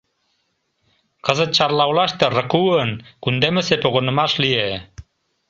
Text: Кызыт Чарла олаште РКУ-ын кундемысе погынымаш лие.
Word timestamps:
Кызыт 1.25 1.51
Чарла 1.57 1.83
олаште 1.89 2.25
РКУ-ын 2.37 2.91
кундемысе 3.23 3.75
погынымаш 3.83 4.31
лие. 4.43 4.67